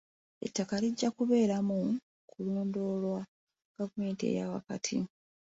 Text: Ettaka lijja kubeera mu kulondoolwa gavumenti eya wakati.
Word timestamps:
Ettaka 0.45 0.75
lijja 0.83 1.09
kubeera 1.17 1.57
mu 1.67 1.79
kulondoolwa 2.29 3.19
gavumenti 3.77 4.23
eya 4.31 4.45
wakati. 4.53 4.97